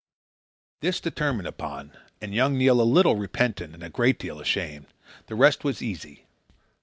This 0.79 0.99
determined 0.99 1.47
upon, 1.47 1.95
and 2.21 2.33
young 2.33 2.57
Neil 2.57 2.81
a 2.81 2.81
little 2.81 3.17
repentant 3.17 3.75
and 3.75 3.83
a 3.83 3.89
great 3.91 4.17
deal 4.17 4.39
ashamed, 4.39 4.87
the 5.27 5.35
rest 5.35 5.63
was 5.63 5.83
easy. 5.83 6.25